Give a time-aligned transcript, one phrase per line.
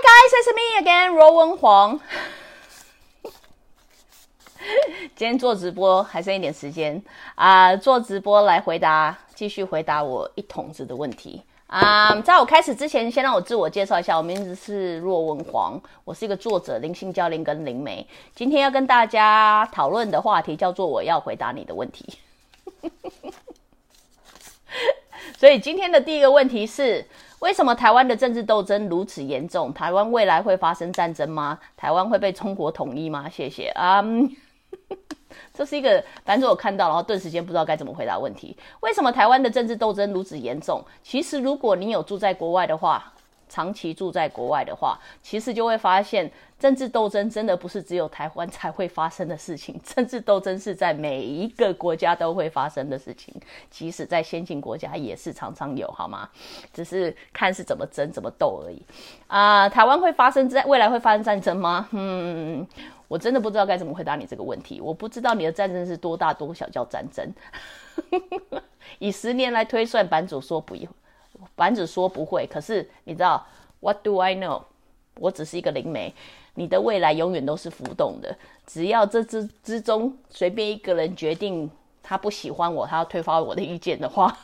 [0.00, 2.00] guys, it's me again, 罗文黄。
[5.14, 7.02] 今天做直播还剩一点时间
[7.34, 18.06] 啊、做直播来回答，继续回答我一桶子的问题啊、在我开始之前，先让我自我介绍一下，我名字是若文黄，我是一个作者、灵性教练跟灵媒。
[18.34, 22.18] 今天要跟大家讨论的话题叫做“我要回答你的问题”。
[25.38, 27.06] 所以今天的第一个问题是：
[27.40, 29.72] 为什么台湾的政治斗争如此严重？
[29.74, 31.58] 台湾未来会发生战争吗？
[31.76, 33.28] 台湾会被中国统一吗？
[33.28, 34.00] 谢谢啊。
[34.00, 34.30] 嗯
[35.52, 38.56] 这是一个，反正我看到，然后顿时间不知道该怎么回答问题。
[38.80, 40.84] 为什么台湾的政治斗争如此严重？
[41.02, 43.12] 其实，如果你有住在国外的话，
[43.50, 53.34] 长期住在国外的话，其实就会发现，政治斗争真的不是只有台湾才会发生的事情，政治斗争是在每一个国家都会发生的事情，
[53.68, 56.30] 即使在先进国家也是常常有，好吗？
[56.72, 58.80] 只是看是怎么争、怎么斗而已。
[59.26, 61.88] 啊、台湾会发生在未来会发生战争吗？
[61.90, 62.66] 嗯。
[63.08, 64.80] 我真的不知道该怎么回答你这个问题。
[64.80, 67.28] 我不知道你的战争是多大多小叫战争。
[69.00, 70.76] 以十年来推算，版主说不，
[71.54, 72.46] 版主说不会。
[72.46, 73.46] 可是你知道
[73.80, 74.62] ，What do I know？
[75.16, 76.14] 我只是一个灵媒。
[76.54, 78.36] 你的未来永远都是浮动的。
[78.66, 81.70] 只要这之之中随便一个人决定
[82.02, 84.36] 他不喜欢我，他要推翻我的意见的话，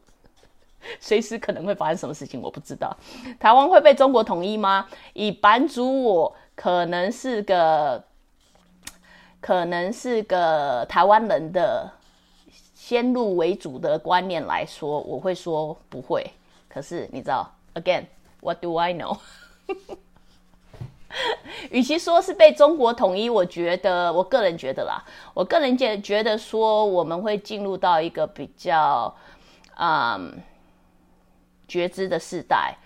[1.00, 2.96] 随时可能会发生什么事情，我不知道。
[3.38, 4.88] 台湾会被中国统一吗？
[5.14, 6.36] 以版主我。
[6.56, 8.04] 可能是个，
[9.40, 11.90] 可能是个台湾人的
[12.90, 16.28] 先入为主的观念来说，我会说不会。
[16.68, 19.16] 可是你知道，again，what do I know？
[21.70, 29.14] 与其说是被中国统一，我觉得，我个人觉得啦，我个人觉觉得说，我们会进入到一个比较，
[29.76, 30.42] 嗯，
[31.68, 32.76] 觉知的时代。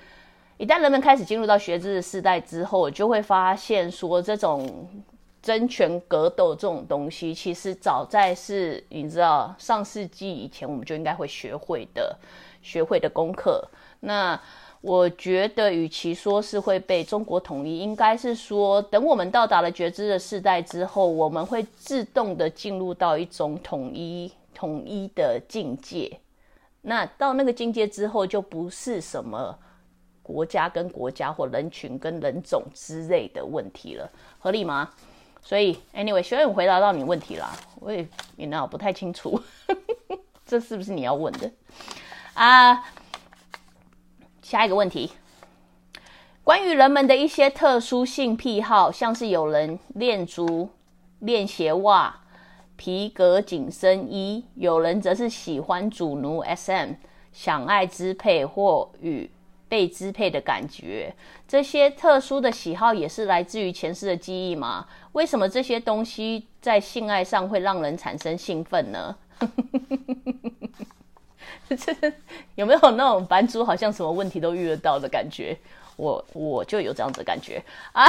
[0.58, 4.86] 一旦人们开始进入到学知的时代之后，就会发现说，这种
[5.44, 12.16] 争权格斗这种东西，其实早在是你知道上世纪以前，我们就应该会学会的、
[12.62, 13.62] 学会的功课。
[14.00, 14.40] 那
[14.80, 26.18] 我觉得，与其说是会被中国统一，应该是说，等我们到达了觉知的时代之后，我们会自动的进入到一种统一、统一的境界。
[26.80, 29.58] 那到那个境界之后，就不是什么。
[30.22, 34.88] 国家跟国家或人群跟人种之类的问题了，合理吗？
[35.46, 39.38] 所以，anyway，学员回答到你问题啦，我也你那不太清楚，
[40.46, 41.50] 这是不是你要问的
[42.32, 42.82] 啊？
[44.40, 45.12] 下一个问题，
[46.42, 50.70] 关于人们的一些特殊性癖好，像是有人练足、
[51.18, 52.22] 练鞋袜、
[52.76, 56.92] 皮革紧身衣，有人则是喜欢主奴 SM，
[57.32, 59.30] 想爱支配或与。
[59.74, 61.12] 被支配的感觉，
[61.48, 64.86] 这些特殊的喜好也是来自于前世的记忆吗？
[65.14, 69.16] 为什么这些东西在性爱上会让人产生兴奋呢？
[72.54, 75.58] 有没有那种版主好像什么问题都遇得到的感觉？
[75.96, 77.60] 我我就有这样子的感觉
[77.90, 78.08] 啊！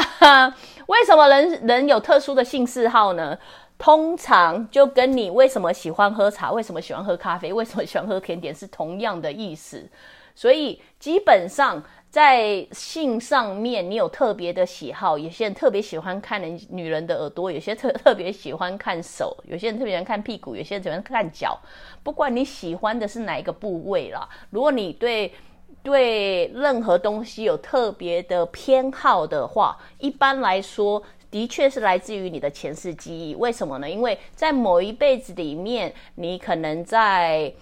[0.86, 3.36] 为什么人人有特殊的性嗜好呢？
[3.80, 9.90] 通常就跟你为什么喜欢喝茶、为什么喜欢喝咖啡、为什么喜欢喝甜点是同样的意思。
[10.36, 15.18] 所以基本上在性上面，你有特别的喜好。
[15.18, 21.60] 有些人特别喜欢看人女人的耳朵，有些特特别喜欢看手，有些人特别喜欢看屁股，有些人喜欢看脚。
[22.04, 25.34] 不管你喜欢的是哪一个部位啦，如果你对
[25.82, 33.36] 对任何东西有特别的偏好的话，一般来说，的确是来自于你的前世记忆。
[33.36, 33.90] 为什么呢？
[33.90, 37.54] 因为在某一辈子里面，你可能在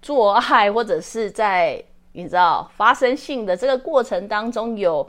[0.00, 1.82] 做爱或者是在
[2.16, 5.06] 你知道发生性的这个过程当中，有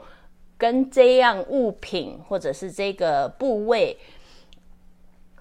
[0.58, 3.96] 跟这样物品或者是这个部位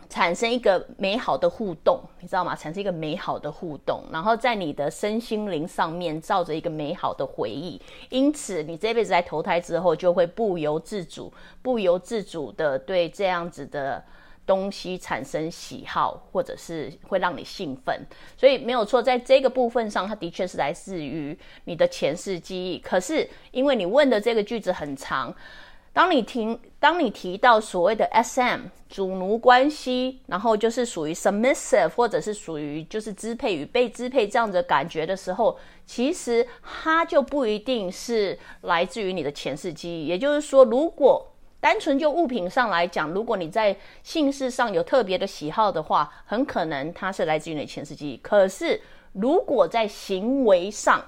[0.08, 2.56] 产生一个美好的互动，你知道吗？
[2.56, 11.34] 产生一个美好的互动，然后在你的身心灵上面照着一个美好的回忆，因此你这辈子在投胎之后，就会不由自主、
[11.64, 14.04] 不由自主的对这样子的
[14.46, 18.00] 东西产生喜好，或者是会让你兴奋，
[18.38, 22.78] 所以没有错，在这个部分上，它的确是来自于你的前世记忆。
[22.80, 25.34] 可是因为你问的这个句子很长，
[25.92, 40.06] 当你听，当你提到所谓的 SM 主奴关系，然后就是属于 submissive，或者是属于就是支配与被支配这样的感觉的时候，其实它就不一定是来自于你的前世记忆。
[40.06, 41.26] 也就是说，如果
[41.66, 48.18] 单纯就物品上来讲，如果你在姓氏上有特别的喜好的话，很可能它是来自于你的前世记忆。
[48.18, 48.80] 可是，
[49.14, 51.04] 如果在行为上，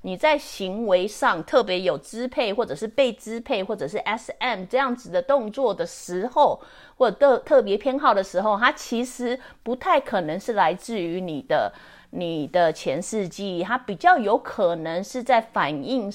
[0.00, 6.62] 你在行为上特别有支配，或者是被支配，或者是 S.M 这样子的动作的时候，
[6.96, 11.70] 或者特特别偏好的时候，它其实不太可能是来自于你的
[12.08, 16.10] 你的前世记忆，它比较有可能是在反映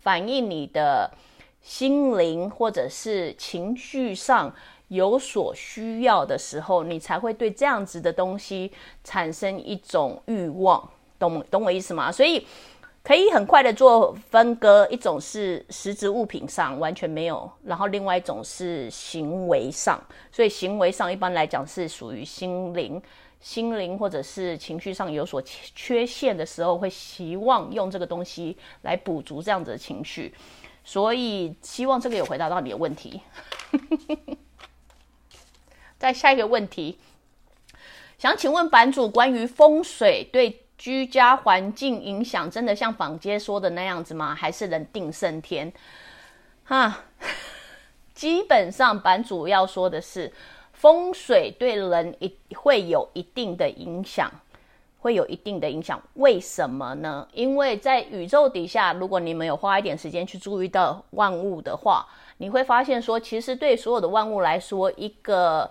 [0.00, 1.10] 反映你的。
[1.64, 4.54] 心灵或者是情绪上
[4.88, 8.70] 有所需要的时候，你才会对这样子的东西
[9.02, 10.86] 产生一种欲望，
[11.18, 12.12] 懂懂我意思吗？
[12.12, 12.46] 所以
[13.02, 19.98] 可以很快的做分割，一种是实质物品上完全没有，然后另外一种是行为上。
[20.30, 23.00] 所以行为上一般来讲是属于心灵、
[23.40, 30.34] 心灵或者是情绪上有所缺陷的时候，会希望用这个东西来补足这样子的情绪。
[30.84, 33.20] 所以希望这个有回答到你的问题。
[35.98, 36.98] 再下一个问题，
[38.18, 44.34] 想请问版主关于风水对居家环境影响，真的像坊间说的那样子吗？
[44.34, 45.72] 还是人定胜天？
[46.64, 47.04] 哈，
[48.14, 50.30] 基本上版主要说的是
[50.72, 54.30] 风水对人一会有一定的影响。
[55.04, 57.28] 会有一定的影响，为什么呢？
[57.34, 62.06] 因为在宇宙底下，如果你们有花一点时间去注意到万物的话，
[62.38, 65.70] 你会发现说，其实对所有的万物来说，一个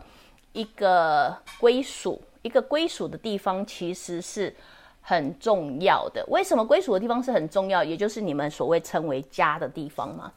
[0.52, 4.56] 一个归属，一个归属的地方，其实是
[5.02, 6.24] 很重要的。
[6.28, 7.84] 为什么归属的地方是很重要？
[7.84, 10.32] 也就是你们所谓称为家的地方嘛，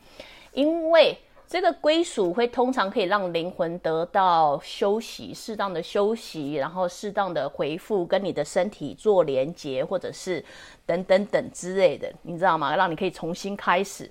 [0.53, 1.15] 因为。
[1.49, 10.45] 这个归属会通常可以让灵魂得到休息，适当的休息，然后适当的回复，跟你的身体做连接，或者是
[10.85, 12.75] 等等等之类的，你知道吗？
[12.75, 14.11] 让你可以重新开始。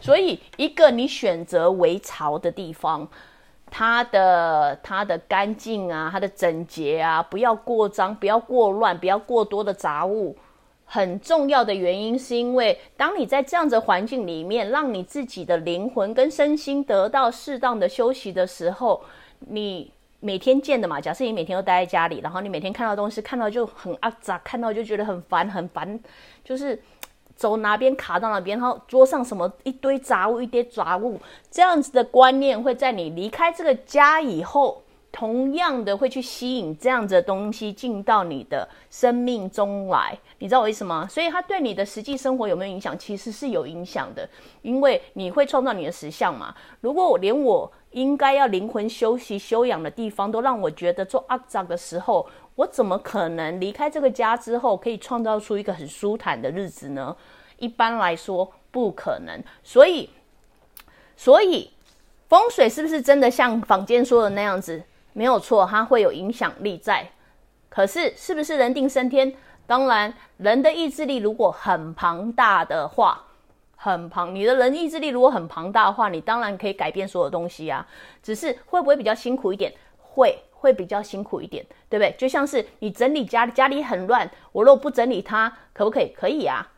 [0.00, 3.08] 所以，一个你选择为巢的地方，
[3.70, 10.36] 它的它的干净啊，它的整洁啊，不要过脏，不要过乱，不要过多的杂物。
[10.94, 19.02] 很重要的原因是因为，当你在这样的环境里面，让你自己的灵魂跟身心得到适当的休息的时候，
[19.38, 19.90] 你
[20.20, 25.98] 每天见的嘛，假设你每天都待在家里，然后你每天看到东西，看到就很阿杂，看到就觉得很烦，很烦，
[26.44, 26.78] 就是
[27.34, 31.18] 走哪边卡到哪边，然后桌上什么一堆杂物，一堆杂物，
[31.50, 34.82] 这样子的观念会在你离开这个家以后。
[35.12, 41.06] 同样的会去吸引这样子的东西进到你的生命中来，你知道我意思吗？
[41.06, 42.98] 所以它对你的实际生活有没有影响？
[42.98, 44.26] 其实是有影响的，
[44.62, 46.54] 因为你会创造你的实相嘛。
[46.80, 57.14] 如果我连我应该要灵魂休息休养的地方都让我觉得做阿扎的时候，我怎么可能离开这个家之后可以创造出一个很舒坦的日子呢？
[57.58, 59.44] 一般来说不可能。
[59.62, 60.08] 所以，
[61.18, 61.70] 所以
[62.30, 64.82] 风水是不是真的像坊间说的那样子？
[65.12, 67.06] 没有错，它会有影响力在。
[67.68, 69.32] 可是，是不是人定胜天？
[69.66, 73.24] 当然，人的意志力如果很庞大的话，
[73.76, 77.86] 很庞，你的人意志力如果很庞大的话，你当然可以改变所有东西啊。
[78.22, 79.72] 只是会不会比较辛苦一点？
[79.98, 82.14] 会，会比较辛苦一点，对不对？
[82.18, 86.08] 就像是你整理家，家里很乱，我如果不整理它，可不可以？
[86.08, 86.70] 可以啊。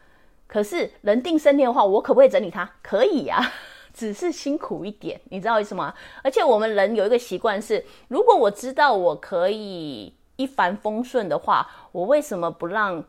[0.46, 2.70] 可是人定胜天的话，我可不可以整理它？
[2.82, 3.52] 可以呀。
[3.94, 5.94] 只是辛苦一点，你知道为什么？
[6.22, 13.02] 而且我们人有一个习惯是，如果我知道我可以一帆风顺的话，我为什么不让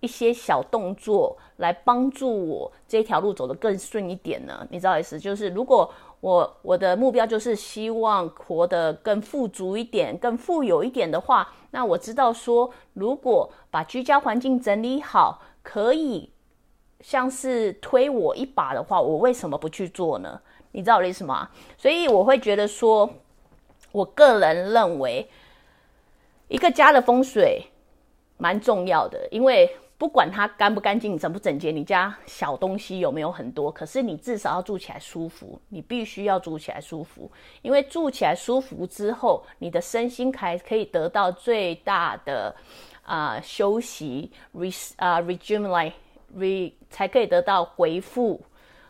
[0.00, 4.66] 一些小动作来帮助我这条路走得更顺一点呢？
[4.70, 5.20] 你知道意思？
[5.20, 16.30] 就是如果我我的目标就是希望活得更富足一点、更富有一点的话，那我知道说，如果把居家环境整理好，可以。
[17.00, 20.40] 像是推我一把的话，我为什么不去做呢？
[20.72, 21.50] 你知道我的意思吗？
[21.76, 23.08] 所以我会觉得说，
[23.90, 25.28] 我个人认为，
[26.48, 27.64] 一个家的风水
[28.36, 35.60] 蛮重要的，因为不管它干不干净、整不整洁，你家小东西有没有很多，可是你至少要住起来舒服。
[35.68, 37.30] 你必须要住起来舒服，
[37.62, 42.54] 因为住起来舒服之后，你的身心才可以得到最大的
[43.02, 45.92] 啊休息，re 啊 rejuvenate。
[46.36, 48.40] Re 才可以得到回复、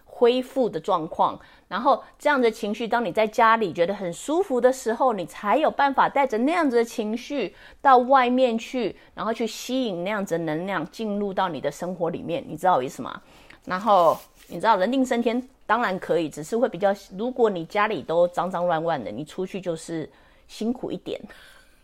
[0.04, 1.38] 恢复的状况。
[1.68, 12.44] 然后这样的情绪，当你在家里觉得很舒服的时候，你才有办法带着那样子的情绪到外面去，然后去吸引那样子的能量进入到你的生活里面。
[12.46, 13.22] 你知道我意思吗？
[13.64, 14.18] 然后
[14.48, 20.10] 你知道人定胜天当然可以，只是会比较，如果你家里都脏脏乱乱的，你出去就是
[20.48, 21.20] 辛苦一点，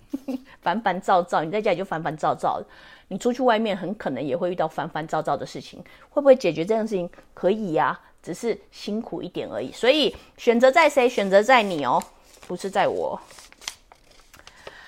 [0.60, 1.44] 烦烦躁躁。
[1.44, 2.60] 你在家里就烦烦躁躁，
[3.08, 5.82] 你出去外面很可能也会遇到烦烦躁躁的事情。
[6.10, 7.08] 会不会解决这件事情？
[7.34, 8.00] 可以呀。
[8.22, 11.08] 只是辛苦一点而已，所以选择在谁？
[11.08, 12.02] 选择在你哦，
[12.48, 13.20] 不是在我。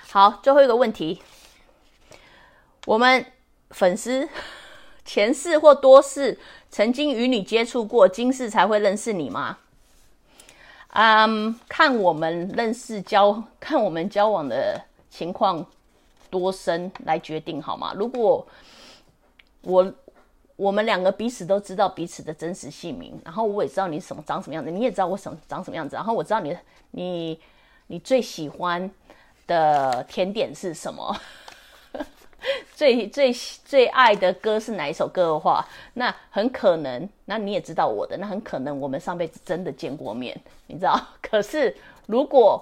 [0.09, 1.21] 好，最后一个问题，
[2.85, 3.25] 我们
[3.69, 4.27] 粉丝
[5.05, 6.37] 前世或多世
[6.69, 9.59] 曾经与你接触过，今世才会认识你吗？
[10.89, 15.65] 嗯，看我们认识交，看我们交往的情况
[16.29, 17.93] 多深来决定好吗？
[17.95, 18.47] 如果
[19.61, 19.93] 我。
[20.59, 26.57] 我们两个彼此都知道彼此的真实姓名，然后我也知道你什么长什么样子，你也知道我什长什么样子，然后我知道你
[26.91, 27.39] 你
[27.87, 28.91] 你最喜欢
[29.47, 31.15] 的甜点是什么，
[32.75, 33.31] 最最
[33.63, 40.99] 最爱的歌是哪一首歌的话，那很可能，那你也知道我的，那很可能我们上辈子真的见过面，你知道？
[41.23, 41.73] 可是
[42.05, 42.61] 如果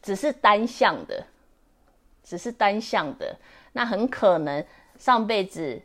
[0.00, 1.22] 只是单向的，
[2.24, 3.36] 只是单向的，
[3.74, 4.64] 那很可能
[4.98, 5.80] 上辈子。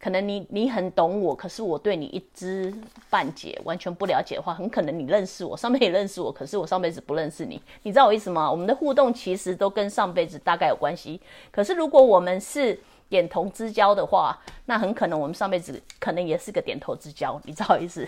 [0.00, 2.70] 可能你你很懂我，可是我对你一知
[3.08, 8.50] 半解，完全不了解的话，很可能你认识我，上辈也认识我，可是我上辈子不认识你，你知道我意思吗？
[8.50, 11.18] 我们的互动其实都跟上辈子大概有关系。
[11.50, 18.06] 可是如果我们是点头之交的话，那很可能我们上辈子可能也是个点头之交，你知道我意思？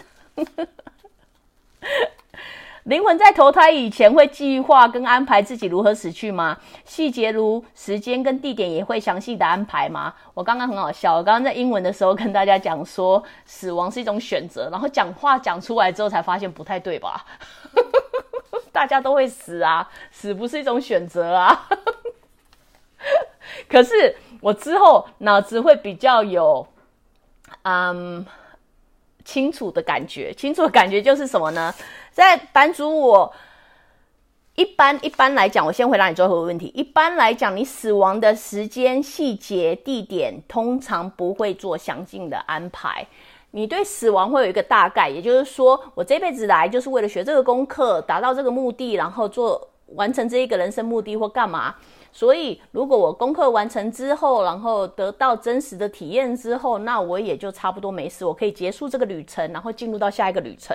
[2.87, 6.57] 灵魂在投胎以前会计划跟安排自己如何死去吗？
[6.85, 10.15] 细节如时间跟地点也会详细的安排吗？
[10.35, 17.27] 我刚刚很好笑，我刚刚在英文的时候跟大家讲说，死亡是一种选择，然后讲话讲出来之后才发现不太对吧？
[18.71, 21.69] 大家都会死啊，死不是一种选择啊。
[23.69, 26.65] 可是我之后脑子会比较有，
[27.63, 28.25] 嗯。
[29.27, 31.75] 清楚的感觉，清楚的感觉就是什么呢？
[32.13, 33.35] 在版主，我
[34.55, 36.73] 一般一般来讲，我先回答你最后一个问题。
[36.75, 43.07] 一般来讲，你死亡的时间、细节、地点，通常不会做详尽的安排。
[43.51, 51.75] 你对死亡会有一个大概，也就是说，我这辈子来就是为了学这个功课，达到这个目的，然后做完成这一个人生目的或干嘛。
[52.13, 60.75] 所以，如果我功课完成之后，然后得到真实的体验之后，那我也就差不多没事，我可以结束这个旅程，然后进入到下一个旅程，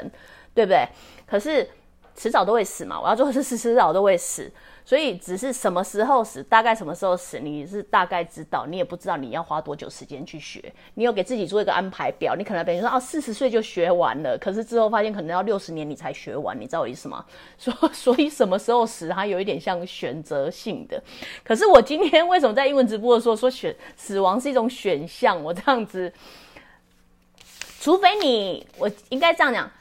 [0.53, 0.87] 对不对？
[1.25, 1.67] 可是
[2.15, 4.51] 迟早都会死嘛，我要做的是迟早都会死。
[4.83, 10.61] 所以只是什么时候死，大概什么时候死，你是大概知道，你也不知道你要花多久时间去学。
[10.95, 17.25] 你有给自己做一个安排表，你可能比如说哦，四十岁就学完了，可是之后发现可能要六十年你才学完，你知道我意思吗？
[17.57, 21.01] 所所以什么时候死，它有一点像选择性的。
[21.43, 25.41] 可是我今天为什么在英文直播的时候说选死亡是一种选项？
[25.43, 26.11] 我这样子，
[27.79, 29.71] 除非你，我应该这样讲。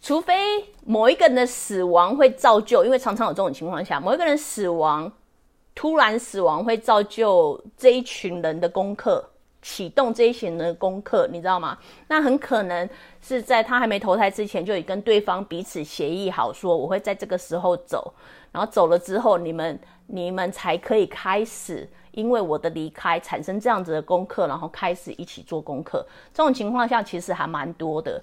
[0.00, 5.10] 除非某一个人的死亡会造就，因为常常有这种情况下，某一个人死亡，
[5.74, 9.28] 突然死亡会造就这一群人的功课，
[9.60, 11.76] 启动这一群人的功课，你知道吗？
[12.06, 12.88] 那很可能
[13.20, 18.14] 是在他还没投胎之前，就已跟对方彼此协议好，说我会在这个时候走，
[18.52, 26.06] 然后走了之后，你们你们才可以开始，因为我的离开产生这样子的功课，然后开始一起做功课。
[26.32, 28.22] 这种情况下其实还蛮多的。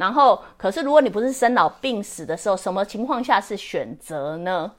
[0.00, 4.72] 然后，可是如果你不是生老病死的时候，什么情况下是选择呢？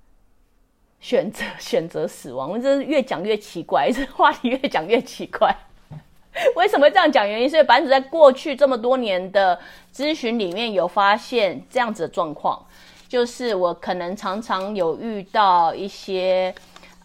[1.00, 5.56] 选择 选择死亡，我真是越讲越奇怪，这话题越讲越奇怪。
[6.54, 7.26] 为什么这样讲？
[7.26, 9.58] 原因是版主在过去这么多年的
[9.90, 12.62] 咨询里面有发现这样子的状况，
[13.08, 16.54] 就是我可能常常有遇到一些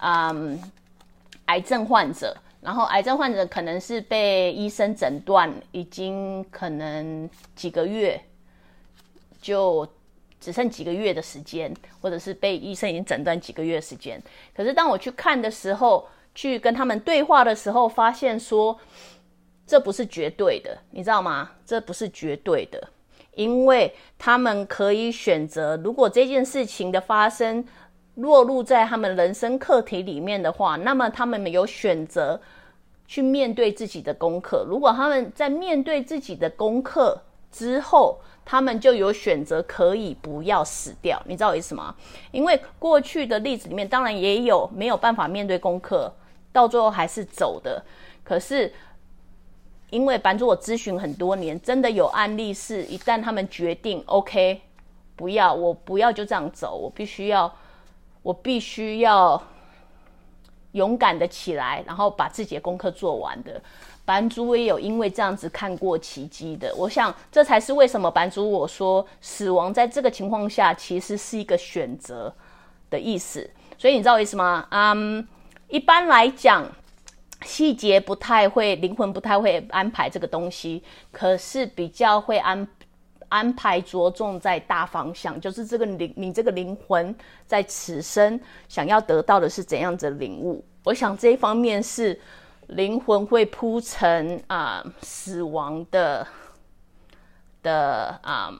[0.01, 0.61] 嗯
[1.45, 2.35] 癌症患者。
[2.61, 8.21] 然后，癌症患者可能是被医生诊断，已经可能几个月，
[9.41, 9.87] 就
[10.39, 14.21] 只剩几个月的时间，或者是被医生已经诊断几个月时间。
[14.55, 18.79] 可是当我去看的时候，去跟他们对话的时候，发现说
[19.65, 21.49] 这不是绝对的，你知道吗？
[21.65, 22.87] 这不是绝对的，
[23.33, 27.65] 因为他们可以选择，如果这件事情的发生。
[28.15, 32.39] 落入在他们人生课题里面的话，那么他们有选择
[33.07, 34.65] 去面对自己的功课。
[34.67, 41.21] 如果他们在面对自己的功课之后，他们就有选择可以不要死掉。
[41.25, 41.95] 你知道我意思吗？
[42.31, 46.13] 因为过去的例子里面，当然也有没有办法面对功课，
[46.51, 47.83] 到最后还是走的。
[48.23, 48.73] 可是
[49.89, 54.61] 因为版主我咨询很多年，真的有案例是，一旦他们决定 OK，
[55.15, 57.53] 不要我不要就这样走，我必须要
[58.21, 59.41] 我必须要
[60.73, 63.61] 勇敢的起来，然后把自己的功课做完的。
[64.05, 72.33] 版主也有因为这样子看过奇迹的，我想这才是为什么版主我说死亡在这个情况下其实是一个选择
[72.89, 73.49] 的意思。
[73.77, 74.67] 所以你知道我意思吗？
[74.71, 75.27] 嗯，
[75.67, 76.65] 一般来讲。
[77.43, 82.67] 细节不太会，灵魂不太会安排这个东西，可是比较会安
[83.31, 87.15] 安排着重在大方向，就是这个灵，你这个灵魂
[87.47, 90.63] 在此生想要得到的是怎样的领悟？
[90.83, 92.19] 我想这一方面是
[92.67, 96.27] 灵魂会铺成啊死亡的
[97.63, 98.51] 的啊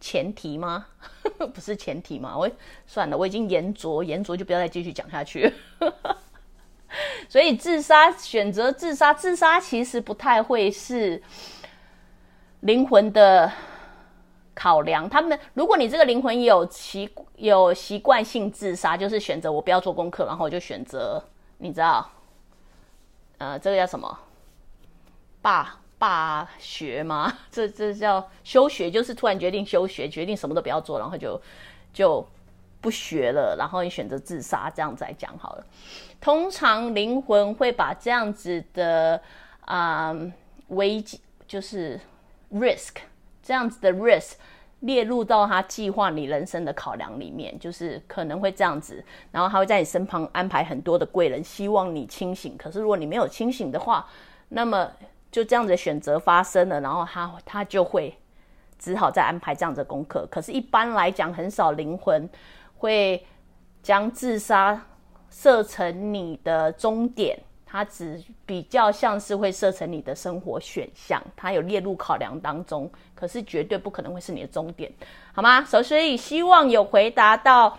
[0.00, 0.86] 前提吗？
[1.52, 2.34] 不是前提吗？
[2.34, 2.50] 我
[2.86, 5.52] 算了，我已经言拙言拙，就不要再继续讲下去。
[7.28, 11.20] 所以自杀选择自杀，自杀其实不太会是
[12.66, 13.50] 灵魂的
[14.54, 15.08] 考量。
[15.08, 21.22] 他们，如果你这个灵魂有习有习惯性自杀，就是选择我不要做功课，然后我就选择
[21.58, 22.10] 你知道，
[23.38, 24.18] 呃，这个叫什么？
[25.40, 27.32] 罢罢学吗？
[27.50, 31.40] 这这叫休学，就是突然决定休学，决定什么都不要做，然后就
[31.92, 32.26] 就。
[32.78, 35.66] 不学了，然后你选择自杀，这样子来讲好了。
[36.20, 39.20] 通常灵魂会把这样子的
[39.62, 40.14] 啊
[40.68, 41.98] 危机，就是
[42.58, 42.96] risk
[43.42, 44.32] 这样子的 risk
[44.80, 49.02] 列入到他计划你人生的考量里面，就是可能会这样子。
[49.30, 52.56] 然后他会在你身旁安排很多的贵人，希望你清醒。
[52.56, 54.06] 可是如果你没有清醒的话，
[54.48, 54.90] 那么
[55.30, 58.16] 就这样子的选择发生了，然后他他就会
[58.78, 60.26] 只好再安排这样的功课。
[60.30, 62.28] 可是，一般来讲，很少灵魂。
[62.78, 63.26] 会
[63.82, 64.78] 将自杀
[65.30, 74.90] 设成你的终点，它只比较像是会设成你的生活选项，它有列入考量当中，可是绝对不可能会是你的终点，
[75.34, 75.62] 好吗？
[75.64, 77.76] 所以希望有回答到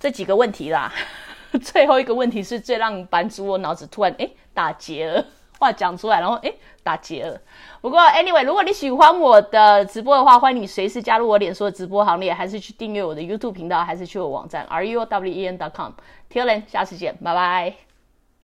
[0.00, 0.92] 这几个问题啦。
[1.62, 5.24] 最后一个问题是最让版主我脑子突然诶打结了。
[5.58, 7.40] 话讲出来，然后哎打结了。
[7.80, 15.92] 不过 anyway，如果你喜欢我的直播的话，欢迎你随时加入我脸书的直播行列，还是去订阅我的 YouTube 频道，还是去我网站 ruwen.com。
[16.30, 17.95] Till then，下次见，拜拜。